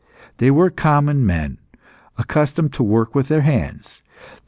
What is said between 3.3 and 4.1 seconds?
hands.